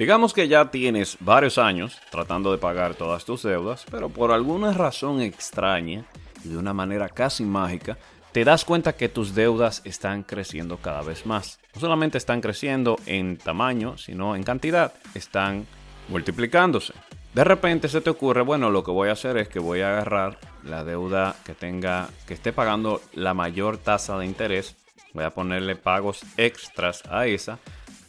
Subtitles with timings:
[0.00, 4.72] Digamos que ya tienes varios años tratando de pagar todas tus deudas, pero por alguna
[4.72, 6.06] razón extraña
[6.42, 7.98] y de una manera casi mágica,
[8.32, 11.60] te das cuenta que tus deudas están creciendo cada vez más.
[11.74, 14.94] No solamente están creciendo en tamaño, sino en cantidad.
[15.14, 15.66] Están
[16.08, 16.94] multiplicándose.
[17.34, 19.90] De repente se te ocurre, bueno, lo que voy a hacer es que voy a
[19.90, 24.76] agarrar la deuda que tenga, que esté pagando la mayor tasa de interés.
[25.12, 27.58] Voy a ponerle pagos extras a esa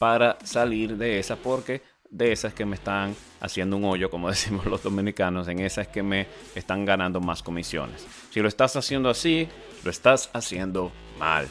[0.02, 4.66] para salir de esa porque de esas que me están haciendo un hoyo, como decimos
[4.66, 8.08] los dominicanos, en esas que me están ganando más comisiones.
[8.32, 9.48] Si lo estás haciendo así,
[9.84, 11.48] lo estás haciendo mal.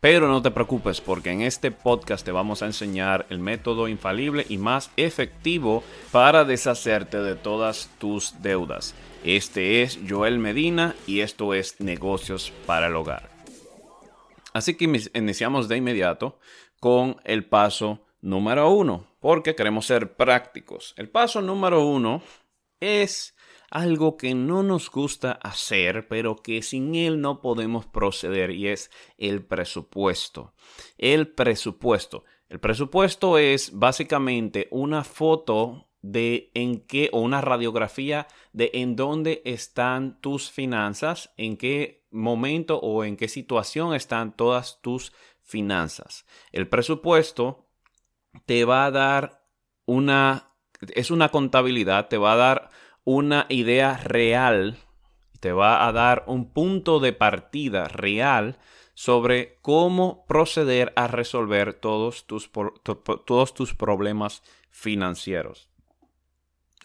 [0.00, 4.44] Pero no te preocupes porque en este podcast te vamos a enseñar el método infalible
[4.50, 8.94] y más efectivo para deshacerte de todas tus deudas.
[9.24, 13.30] Este es Joel Medina y esto es Negocios para el Hogar.
[14.52, 14.84] Así que
[15.14, 16.38] iniciamos de inmediato
[16.84, 20.92] con el paso número uno, porque queremos ser prácticos.
[20.98, 22.20] El paso número uno
[22.78, 23.34] es
[23.70, 28.90] algo que no nos gusta hacer, pero que sin él no podemos proceder y es
[29.16, 30.52] el presupuesto.
[30.98, 32.24] El presupuesto.
[32.50, 39.40] El presupuesto es básicamente una foto de en qué o una radiografía de en dónde
[39.46, 46.26] están tus finanzas, en qué momento o en qué situación están todas tus finanzas.
[46.52, 47.68] El presupuesto
[48.46, 49.44] te va a dar
[49.86, 50.50] una
[50.94, 52.70] es una contabilidad, te va a dar
[53.04, 54.76] una idea real,
[55.40, 58.58] te va a dar un punto de partida real
[58.94, 62.50] sobre cómo proceder a resolver todos tus,
[63.26, 65.68] todos tus problemas financieros.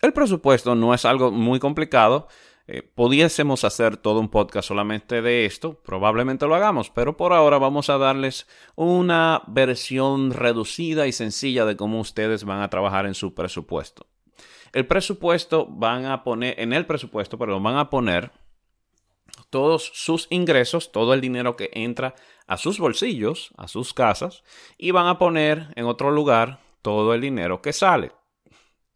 [0.02, 2.28] El presupuesto no es algo muy complicado.
[2.72, 7.58] Eh, pudiésemos hacer todo un podcast solamente de esto, probablemente lo hagamos, pero por ahora
[7.58, 13.16] vamos a darles una versión reducida y sencilla de cómo ustedes van a trabajar en
[13.16, 14.06] su presupuesto.
[14.72, 18.32] El presupuesto van a poner, en el presupuesto, pero van a poner
[19.50, 22.14] todos sus ingresos, todo el dinero que entra
[22.46, 24.44] a sus bolsillos, a sus casas,
[24.78, 28.12] y van a poner en otro lugar todo el dinero que sale.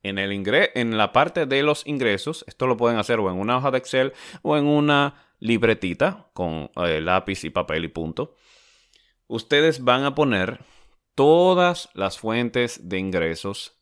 [0.04, 0.32] En, el
[0.76, 3.78] en la parte de los ingresos, esto lo pueden hacer o en una hoja de
[3.78, 8.36] Excel o en una libretita con eh, lápiz y papel y punto.
[9.28, 10.60] Ustedes van a poner
[11.16, 13.80] todas las fuentes de ingresos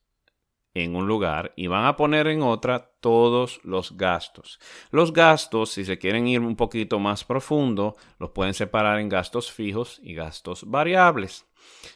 [0.74, 4.60] en un lugar y van a poner en otra todos los gastos.
[4.92, 9.52] Los gastos, si se quieren ir un poquito más profundo, los pueden separar en gastos
[9.52, 11.46] fijos y gastos variables.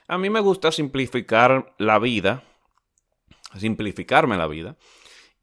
[0.07, 2.43] A mí me gusta simplificar la vida,
[3.59, 4.77] simplificarme la vida.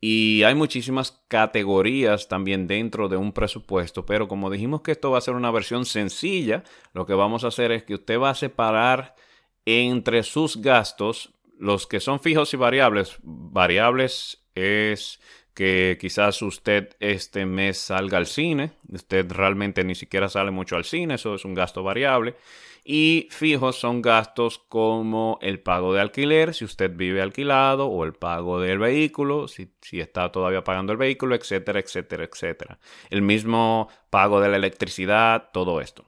[0.00, 5.18] Y hay muchísimas categorías también dentro de un presupuesto, pero como dijimos que esto va
[5.18, 8.34] a ser una versión sencilla, lo que vamos a hacer es que usted va a
[8.34, 9.14] separar
[9.64, 15.20] entre sus gastos los que son fijos y variables, variables es
[15.54, 20.84] que quizás usted este mes salga al cine, usted realmente ni siquiera sale mucho al
[20.84, 22.36] cine, eso es un gasto variable.
[22.84, 28.12] Y fijos son gastos como el pago de alquiler, si usted vive alquilado, o el
[28.12, 32.78] pago del vehículo, si, si está todavía pagando el vehículo, etcétera, etcétera, etcétera.
[33.10, 36.06] El mismo pago de la electricidad, todo esto.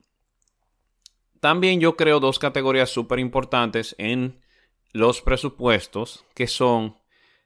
[1.38, 4.40] También yo creo dos categorías súper importantes en
[4.92, 6.96] los presupuestos, que son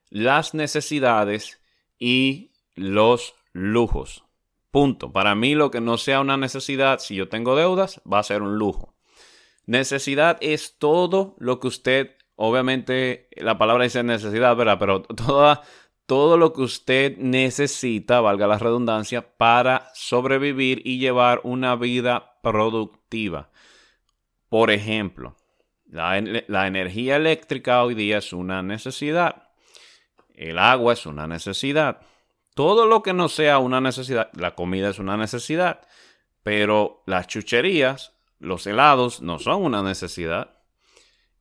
[0.08, 1.60] las necesidades
[1.98, 4.24] y los lujos.
[4.70, 5.12] Punto.
[5.12, 8.42] Para mí lo que no sea una necesidad, si yo tengo deudas, va a ser
[8.42, 8.94] un lujo.
[9.66, 14.78] Necesidad es todo lo que usted, obviamente la palabra dice necesidad, ¿verdad?
[14.78, 15.62] Pero toda,
[16.06, 23.50] todo lo que usted necesita, valga la redundancia, para sobrevivir y llevar una vida productiva.
[24.48, 25.36] Por ejemplo,
[25.84, 26.16] la,
[26.66, 29.47] energía eléctrica hoy día es una necesidad.
[30.38, 32.00] El agua es una necesidad.
[32.54, 35.80] Todo lo que no sea una necesidad, la comida es una necesidad,
[36.44, 40.58] pero las chucherías, los helados no son una necesidad.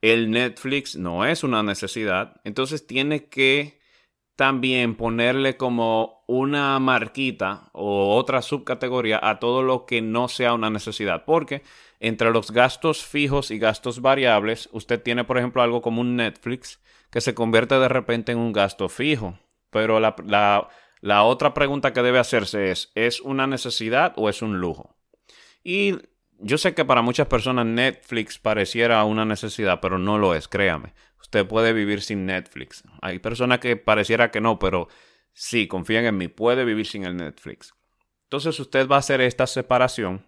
[0.02, 2.42] El Netflix no es una necesidad.
[2.44, 3.80] Entonces tiene que
[4.36, 10.72] también ponerle como una marquita o otra subcategoría a todo lo que no sea una
[10.72, 11.24] necesidad.
[11.24, 11.62] Porque
[12.00, 16.80] entre los gastos fijos y gastos variables, usted tiene, por ejemplo, algo como un Netflix
[17.10, 19.40] que se convierte de repente en un gasto fijo.
[19.70, 24.96] Pero la, otra pregunta que debe hacerse es, ¿es una necesidad o es un lujo?
[25.64, 25.96] Y
[26.40, 30.94] yo sé que para muchas personas Netflix pareciera una necesidad, pero no lo es, créame.
[31.20, 32.84] Usted puede vivir sin Netflix.
[33.02, 34.88] Hay personas que pareciera que no, pero
[35.34, 37.74] sí, confíen en mí, puede vivir sin el Netflix.
[38.24, 40.27] Entonces usted va a hacer esta separación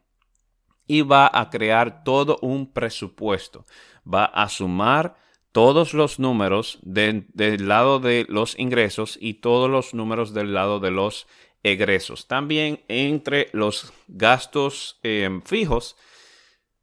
[0.89, 3.65] y va a crear todo un presupuesto.
[4.12, 5.15] Va a sumar
[5.51, 7.27] todos los números del
[7.68, 11.27] lado de los ingresos y todos los números del lado de los
[11.62, 12.27] egresos.
[12.27, 15.95] También entre los gastos em, fijos,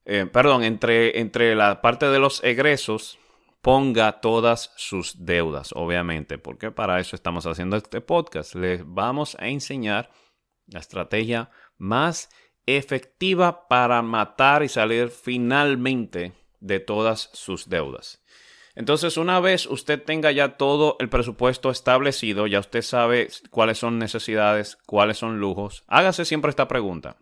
[0.05, 3.19] eh, perdón, entre, entre la parte de los egresos,
[3.61, 8.55] ponga todas sus deudas, obviamente, porque para eso estamos haciendo este podcast.
[8.55, 10.13] Les vamos a enseñar
[10.69, 12.29] la estrategia más
[12.67, 18.23] efectiva para matar y salir finalmente de todas sus deudas.
[18.75, 23.99] Entonces, una vez usted tenga ya todo el presupuesto establecido, ya usted sabe cuáles son
[23.99, 27.17] necesidades, cuáles son lujos, hágase siempre esta pregunta.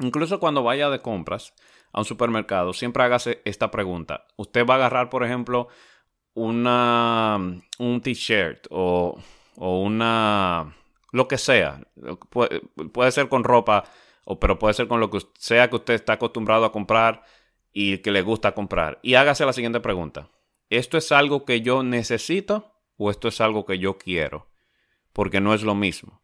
[0.00, 1.54] Incluso cuando vaya de compras
[1.92, 4.26] a un supermercado, siempre hágase esta pregunta.
[4.36, 5.68] Usted va a agarrar, por ejemplo,
[6.34, 7.38] una,
[7.78, 9.16] un t-shirt o,
[9.54, 10.74] o, una...
[11.12, 11.82] lo que sea.
[12.30, 12.62] Puede,
[12.92, 13.84] puede ser con ropa,
[14.24, 17.22] o, pero puede ser con lo que sea que usted está acostumbrado a comprar
[17.72, 18.98] y que le gusta comprar.
[19.02, 20.28] Y hágase la siguiente pregunta.
[20.70, 24.48] ¿esto es algo que yo necesito o esto es algo que yo quiero?
[25.12, 26.22] Porque no es lo mismo.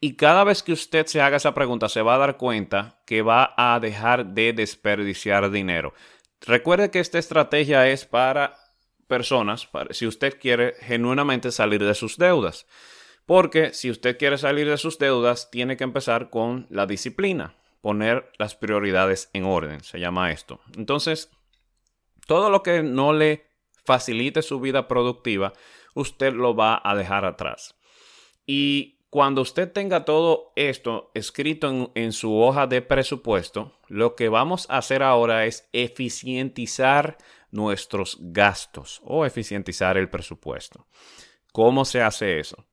[0.00, 3.20] Y cada vez que usted se haga esa pregunta, se va a dar cuenta que
[3.22, 5.92] va a dejar de desperdiciar dinero.
[6.40, 8.56] Recuerde que esta estrategia es para
[9.06, 12.66] personas, si usted quiere genuinamente salir de sus deudas.
[13.30, 18.28] Porque si usted quiere salir de sus deudas, tiene que empezar con la disciplina, poner
[18.38, 20.58] las prioridades en orden, se llama esto.
[20.76, 21.30] Entonces,
[22.26, 23.46] todo lo que no le
[23.84, 25.52] facilite su vida productiva,
[25.94, 27.76] usted lo va a dejar atrás.
[28.46, 34.68] Y cuando usted tenga todo esto escrito en, su hoja de presupuesto, lo que vamos
[34.68, 37.16] a hacer ahora es eficientizar
[37.52, 40.88] nuestros gastos o eficientizar el presupuesto.
[41.52, 42.66] ¿Cómo se hace eso?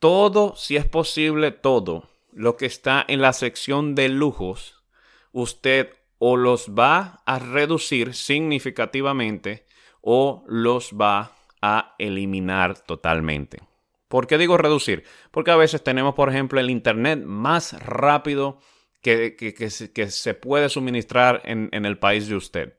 [0.00, 4.82] Todo, si es posible, todo lo que está en la sección de lujos,
[5.30, 9.66] usted o los va a reducir significativamente
[10.00, 13.60] o los va a eliminar totalmente.
[14.08, 15.04] ¿Por qué digo reducir?
[15.30, 18.58] Porque a veces tenemos, por ejemplo, el Internet más rápido
[19.02, 19.70] que, que,
[20.10, 22.74] se puede suministrar en, en el país de usted.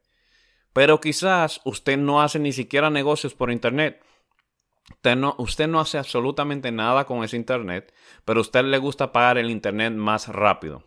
[0.74, 4.02] Pero quizás usted no hace ni siquiera negocios por Internet.
[5.38, 7.94] Usted no, hace absolutamente nada con ese Internet,
[8.26, 10.84] pero a usted le gusta pagar el Internet más rápido.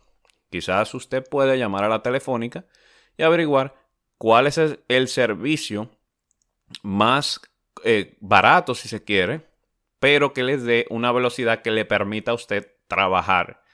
[0.49, 2.65] Quizás usted puede llamar a la telefónica
[3.17, 3.75] y averiguar
[4.17, 5.89] cuál es el servicio
[6.81, 7.41] más
[7.83, 9.47] eh, barato si se quiere,
[9.99, 13.64] pero que les dé una velocidad que le permita a usted trabajar.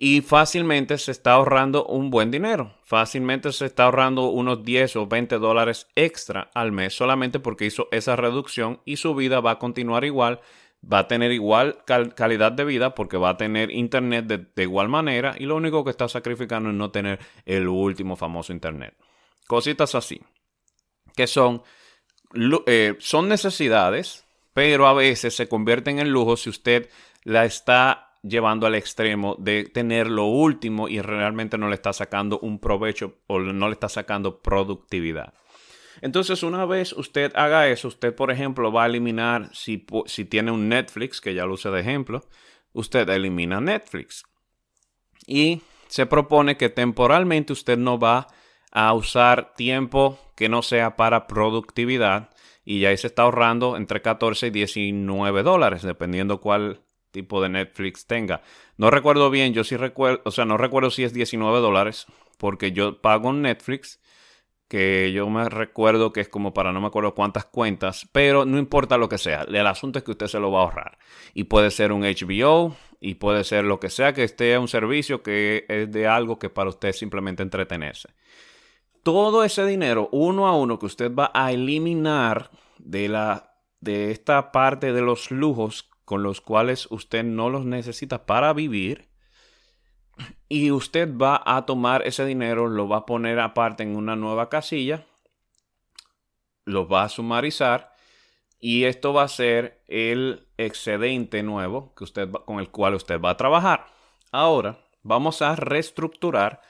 [0.00, 2.72] Y fácilmente se está ahorrando un buen dinero.
[2.84, 7.88] Fácilmente se está ahorrando unos 10 o 20 dólares extra al mes solamente porque hizo
[7.90, 10.40] esa reducción y su vida va a continuar igual.
[10.80, 11.82] Va a tener igual
[12.14, 15.90] calidad de vida porque va a tener internet de igual manera y lo único que
[15.90, 18.94] está sacrificando es no tener el último famoso internet.
[19.48, 20.20] Cositas así,
[21.16, 21.62] que son
[22.66, 26.88] eh, son necesidades, pero a veces se convierten en lujo si usted
[27.24, 32.38] la está llevando al extremo de tener lo último y realmente no le está sacando
[32.40, 35.34] un provecho o no le está sacando productividad.
[36.00, 40.52] Entonces, una vez usted haga eso, usted, por ejemplo, va a eliminar, si, si tiene
[40.52, 42.24] un Netflix, que ya lo use de ejemplo,
[42.72, 44.24] usted elimina Netflix.
[45.26, 48.28] Y se propone que temporalmente usted no va
[48.70, 52.30] a usar tiempo que no sea para productividad
[52.64, 58.06] y ahí se está ahorrando entre 14 y 19 dólares, dependiendo cuál tipo de Netflix
[58.06, 58.42] tenga.
[58.76, 62.06] No recuerdo bien, yo sí recuerdo, o sea, no recuerdo si es 19 dólares,
[62.38, 64.00] porque yo pago Netflix,
[64.68, 68.58] que yo me recuerdo que es como para no me acuerdo cuántas cuentas, pero no
[68.58, 70.98] importa lo que sea, el asunto es que usted se lo va a ahorrar.
[71.34, 75.22] Y puede ser un HBO, y puede ser lo que sea que esté un servicio
[75.22, 78.08] que es de algo que para usted simplemente entretenerse
[79.08, 84.52] todo ese dinero uno a uno que usted va a eliminar de, la, de esta
[84.52, 89.10] parte de los lujos con los cuales usted no los necesita para vivir,
[90.48, 94.48] y usted va a tomar ese dinero, lo va a poner aparte en una nueva
[94.48, 95.04] casilla,
[96.64, 97.92] lo va a sumarizar
[98.58, 103.28] y esto va a ser el excedente nuevo que usted con el cual usted va
[103.28, 103.84] a trabajar.
[104.32, 106.62] Ahora vamos a reestructurar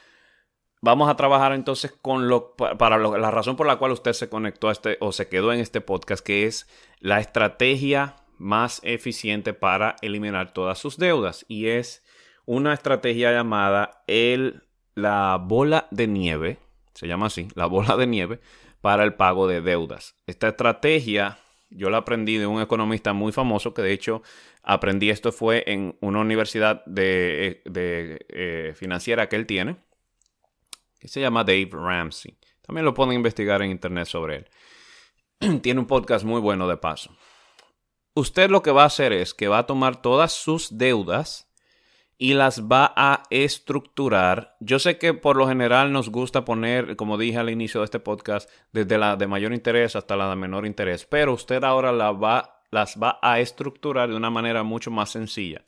[0.81, 4.69] Vamos a trabajar entonces con lo para la razón por la cual usted se conectó
[4.69, 6.69] a este o se quedó en este podcast, que es
[7.01, 12.05] la estrategia más eficiente para eliminar todas sus deudas y es
[12.47, 14.63] una estrategia llamada el
[14.95, 16.59] la bola de nieve,
[16.93, 18.41] se llama así, la bola de nieve
[18.81, 20.17] para el pago de deudas.
[20.27, 21.39] Esta estrategia
[21.71, 24.23] yo la aprendí de un economista muy famoso que de hecho
[24.63, 29.77] aprendí esto fue en una universidad de, eh, financiera que él tiene
[30.99, 32.37] que se llama Dave Ramsey.
[32.63, 35.61] También lo pueden investigar en internet sobre él.
[35.63, 37.17] tiene un podcast muy bueno de paso.
[38.19, 41.49] Usted lo que va a hacer es que va a tomar todas sus deudas
[42.19, 44.57] y las va a estructurar.
[44.59, 48.01] Yo sé que por lo general nos gusta poner, como dije al inicio de este
[48.01, 52.97] podcast, desde la de mayor interés hasta la de menor interés, pero usted ahora las
[53.01, 55.63] va a estructurar de una manera mucho más sencilla.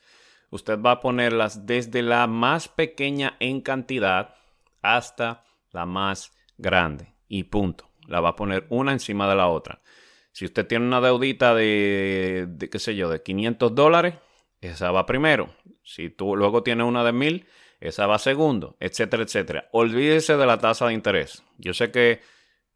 [0.51, 4.35] Usted va a ponerlas desde la más pequeña en cantidad
[4.83, 7.89] hasta la más grande y punto.
[8.09, 9.83] La va a poner una encima de la otra.
[10.33, 14.15] Si usted tiene una deudita de, de qué sé yo, de 500 dólares,
[14.61, 15.55] esa va primero.
[15.83, 17.47] Si tú luego tienes una de 1000,
[17.81, 19.69] esa va segundo, etcétera, etcétera.
[19.73, 21.43] Olvídese de la tasa de interés.
[21.59, 22.21] Yo sé que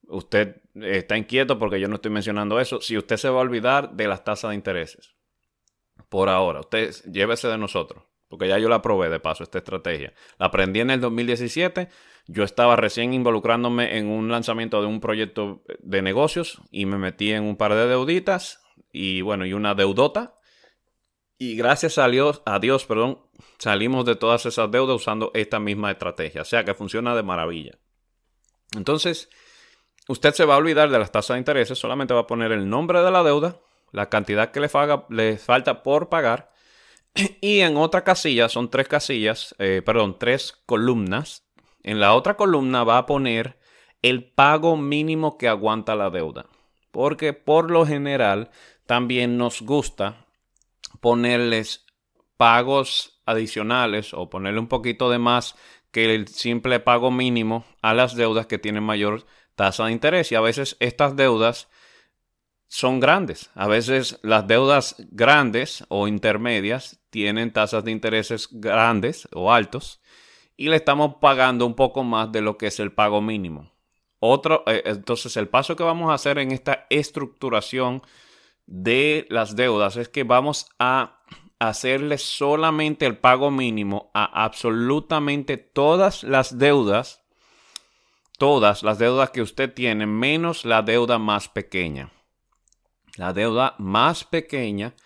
[0.09, 2.81] usted está inquieto porque yo no estoy mencionando eso.
[2.81, 5.15] Si usted se va a olvidar de las tasas de intereses,
[6.09, 8.05] por ahora, usted llévese de nosotros,
[8.35, 10.13] porque ya yo la probé de paso, esta estrategia.
[10.41, 11.89] La aprendí en el 2017.
[12.27, 17.31] Yo estaba recién involucrándome en un lanzamiento de un proyecto de negocios y me metí
[17.31, 18.61] en un par de deuditas
[18.91, 20.35] y bueno, y una deudota
[21.39, 23.21] y gracias a Dios, a Dios perdón,
[23.59, 26.43] salimos de todas esas deudas usando esta misma estrategia.
[26.43, 27.79] O sea que funciona de maravilla.
[28.77, 29.31] Entonces,
[30.09, 32.69] usted se va a olvidar de las tasas de intereses, solamente va a poner el
[32.69, 33.61] nombre de la deuda,
[33.93, 34.69] la cantidad que le,
[35.11, 36.53] le falta por pagar.
[37.41, 41.45] Y en otra casilla, son tres casillas, eh, perdón, tres columnas.
[41.83, 43.59] En la otra columna va a poner
[44.03, 46.47] el pago mínimo que aguanta la deuda.
[46.91, 48.51] Porque por lo general
[48.87, 50.27] también nos gusta
[51.01, 51.87] ponerles
[52.37, 55.57] pagos adicionales o ponerle un poquito de más
[55.91, 60.33] que el simple pago mínimo a las deudas que tienen mayor tasa de interés.
[60.33, 61.69] Y a veces estas deudas
[62.69, 63.51] son grandes.
[63.55, 70.01] A veces las deudas grandes o intermedias tienen tasas de intereses grandes o altos
[70.57, 73.71] y le estamos pagando un poco más de lo que es el pago mínimo.
[74.19, 78.03] Otro, eh, entonces el paso que vamos a hacer en esta estructuración
[78.67, 81.21] de las deudas es que vamos a
[81.61, 87.23] hacerle solamente el pago mínimo a absolutamente todas las deudas,
[88.39, 92.11] todas las deudas que usted tiene, menos la deuda más pequeña.
[93.17, 94.97] La deuda más pequeña,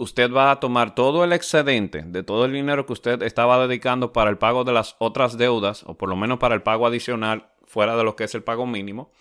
[0.00, 4.14] usted va a tomar todo el excedente de todo el dinero que usted estaba dedicando
[4.14, 7.50] para el pago de las otras deudas, o por lo menos para el pago adicional
[7.66, 9.12] fuera de lo que es el pago mínimo,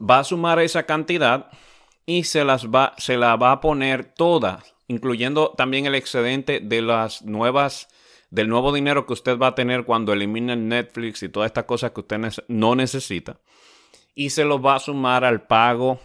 [0.00, 1.50] va a sumar esa cantidad
[2.06, 6.82] y se las va, se la va a poner todas, incluyendo también el excedente de
[6.82, 7.88] las nuevas,
[8.30, 11.90] del nuevo dinero que usted va a tener cuando elimine Netflix y todas estas cosas
[11.90, 13.40] que usted no necesita.
[14.14, 15.98] Y se lo va a sumar al pago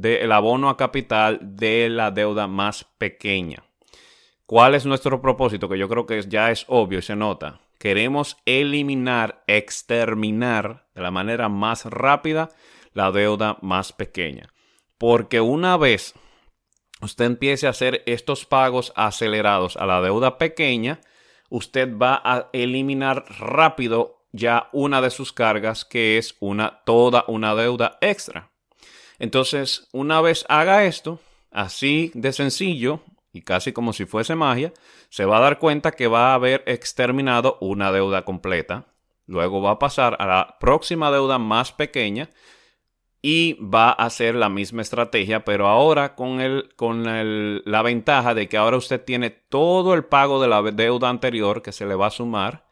[0.00, 3.64] del abono a capital de la deuda más pequeña.
[4.46, 5.68] ¿Cuál es nuestro propósito?
[5.68, 7.60] Que yo creo que ya es obvio y se nota.
[7.78, 12.48] Queremos eliminar, exterminar de la manera más rápida
[12.92, 14.48] la deuda más pequeña.
[14.98, 16.14] Porque una vez
[17.02, 21.00] usted empiece a hacer estos pagos acelerados a la deuda pequeña,
[21.50, 27.56] usted va a eliminar rápido ya una de sus cargas que es una toda una
[27.56, 28.50] deuda extra.
[29.18, 31.20] Entonces, una vez haga esto,
[31.50, 33.00] así de sencillo
[33.32, 34.72] y casi como si fuese magia,
[35.10, 38.86] se va a dar cuenta que va a haber exterminado una deuda completa.
[39.26, 42.30] Luego va a pasar a la próxima deuda más pequeña
[43.20, 47.04] y va a hacer la misma estrategia, pero ahora con, el, con
[47.64, 51.72] la ventaja de que ahora usted tiene todo el pago de la deuda anterior que
[51.72, 52.66] se le va a sumar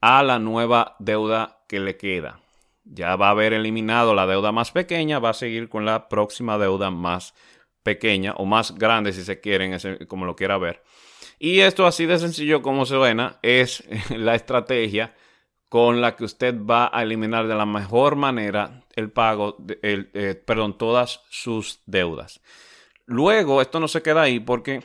[0.00, 2.41] a la nueva deuda que le queda.
[2.84, 6.58] Ya va a haber eliminado la deuda más pequeña, va a seguir con la próxima
[6.58, 7.34] deuda más
[7.82, 9.76] pequeña o más grande si se quieren,
[10.08, 10.82] como lo quiera ver.
[11.38, 15.14] Y esto así de sencillo como suena es la estrategia
[15.68, 20.34] con la que usted va a eliminar de la mejor manera el pago, el, eh,
[20.34, 22.42] perdón, todas sus deudas.
[23.06, 24.82] Luego, esto no se queda ahí porque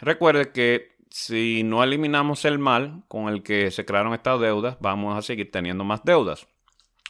[0.00, 5.16] recuerde que si no eliminamos el mal con el que se crearon estas deudas, vamos
[5.18, 6.46] a seguir teniendo más deudas.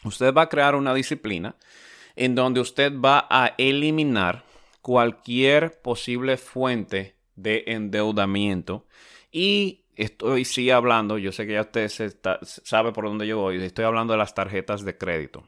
[0.03, 1.55] Usted va a crear una disciplina
[2.15, 4.43] en donde usted va a eliminar
[4.81, 8.85] cualquier posible fuente de endeudamiento
[9.31, 11.89] y estoy sí hablando, yo sé que ya usted
[12.39, 15.47] sabe por dónde yo voy, estoy hablando de las tarjetas de crédito.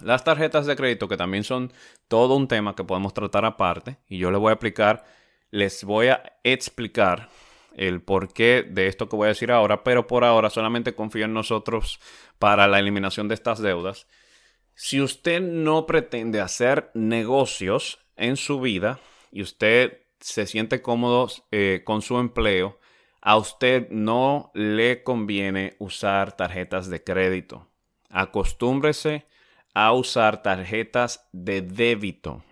[0.00, 1.72] Las tarjetas de crédito, que también son
[2.08, 5.04] todo un tema que podemos tratar aparte, y yo les voy a explicar,
[5.50, 7.30] les voy a explicar
[7.76, 11.34] el porqué de esto que voy a decir ahora, pero por ahora solamente confío en
[11.34, 12.00] nosotros
[12.38, 14.08] para la eliminación de estas deudas.
[14.74, 18.98] Si usted no pretende hacer negocios en su vida
[19.30, 22.78] y usted se siente cómodo eh, con su empleo,
[23.20, 27.68] a usted no le conviene usar tarjetas de crédito.
[28.08, 29.26] Acostúmbrese
[29.74, 32.42] a usar tarjetas de débito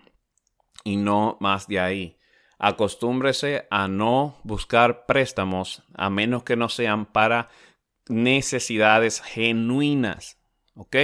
[0.83, 2.14] y no más de ahí.
[2.57, 7.49] Acostúmbrese a no buscar préstamos a menos que no sean para
[8.07, 10.37] necesidades genuinas,
[10.75, 10.95] ¿ok?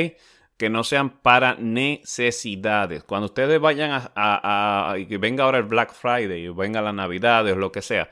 [0.58, 3.04] Que no sean para necesidades.
[3.04, 7.72] Cuando ustedes vayan a, que venga ahora el Black Friday, venga la Navidad o lo
[7.72, 8.10] que sea,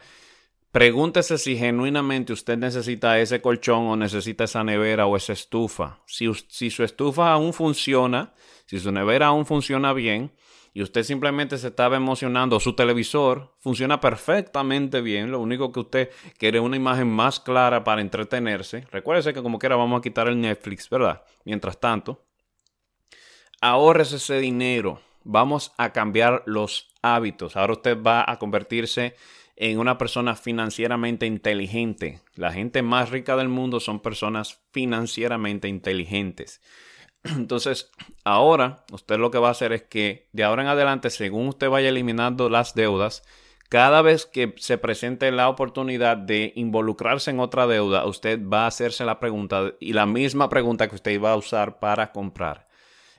[0.72, 6.00] pregúntese si genuinamente usted necesita ese colchón o necesita esa nevera o esa estufa.
[6.06, 8.34] Si, si su estufa aún funciona,
[8.66, 10.32] si su nevera aún funciona bien,
[10.80, 16.10] y usted simplemente se estaba emocionando, su televisor funciona perfectamente bien, lo único que usted
[16.38, 18.88] quiere una imagen más clara para entretenerse.
[18.90, 21.22] Recuérdese que como quiera vamos a quitar el Netflix, ¿verdad?
[21.44, 22.24] Mientras tanto,
[23.60, 25.02] ahorres ese dinero.
[25.26, 27.58] Vamos a cambiar los hábitos.
[27.58, 29.18] Ahora usted va a convertirse
[29.58, 32.22] en una persona financieramente inteligente.
[32.36, 36.62] La gente más rica del mundo son personas financieramente inteligentes.
[37.24, 37.92] Entonces,
[38.24, 41.70] ahora usted lo que va a hacer es que de ahora en adelante, según usted
[41.70, 43.24] vaya eliminando las deudas,
[43.70, 48.68] cada vez que se presente la oportunidad de involucrarse en otra deuda, usted va a
[48.68, 52.68] hacerse la pregunta y la misma pregunta que usted iba a usar para comprar.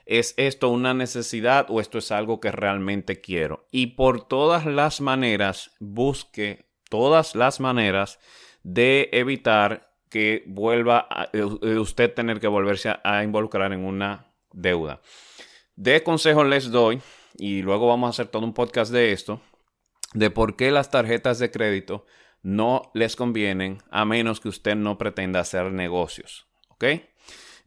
[0.05, 3.65] ¿Es esto una necesidad o esto es algo que realmente quiero?
[3.71, 8.19] Y por todas las maneras, busque todas las maneras
[8.63, 14.25] de evitar que vuelva a, eh, eh, usted tener que volverse a, involucrar en una
[14.51, 15.01] deuda.
[15.75, 17.01] De consejos les doy,
[17.37, 19.41] y luego vamos a hacer todo un podcast de esto,
[20.13, 22.05] de por qué las tarjetas de crédito
[22.43, 26.45] no les convienen a menos que usted no pretenda hacer negocios.
[26.67, 26.83] ¿Ok?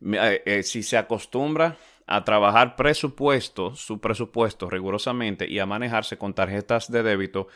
[0.03, 6.91] Eh, si se acostumbra a trabajar presupuesto, su presupuesto rigurosamente y a manejarse con tarjetas
[6.93, 7.49] de débito,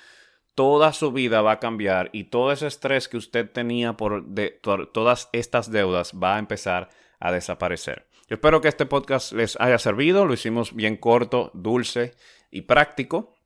[0.58, 4.24] toda su vida va a cambiar y todo ese estrés que usted tenía por,
[4.92, 6.88] todas estas deudas va a empezar
[7.20, 8.08] a desaparecer.
[8.28, 12.16] Yo espero que este podcast les haya servido, lo hicimos bien corto, dulce
[12.50, 13.36] y práctico,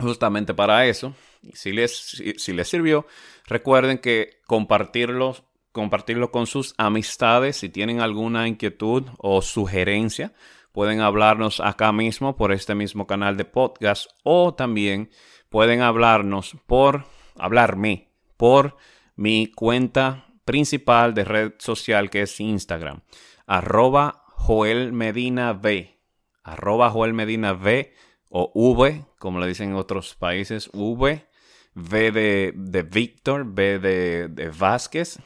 [0.00, 1.14] justamente para eso.
[1.54, 1.96] si les,
[2.36, 3.06] si, les sirvió,
[3.46, 5.36] recuerden que compartirlo,
[5.70, 10.32] compartirlo con sus amistades, si tienen alguna inquietud o sugerencia,
[10.72, 15.10] pueden hablarnos acá mismo por este mismo canal de podcast o también
[15.48, 17.04] pueden hablarnos por,
[17.36, 18.76] hablarme por
[19.16, 23.02] mi cuenta principal de red social que es Instagram,
[23.46, 25.98] arroba Joel Medina V,
[26.42, 27.92] arroba Joel Medina V
[28.28, 31.26] o V, como le dicen en otros países, V,
[31.74, 35.18] V de, de Víctor, V de, de Vázquez,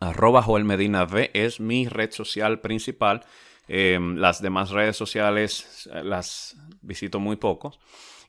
[0.00, 3.24] arroba Joel Medina V es mi red social principal.
[3.68, 7.72] Em, las demás redes sociales eh, las visito muy poco.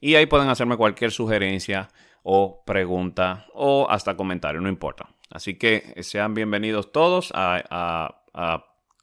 [0.04, 1.88] Y ahí pueden hacerme cualquier sugerencia
[2.24, 5.16] o pregunta o hasta comentario, no importa.
[5.30, 8.20] Así que sean bienvenidos todos a,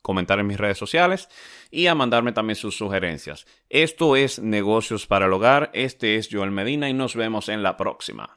[0.02, 1.30] comentar en mis redes sociales
[1.70, 3.46] y a mandarme también sus sugerencias.
[3.70, 5.70] Esto es Negocios para el Hogar.
[5.72, 8.36] Este es Joel Medina y nos vemos en la próxima.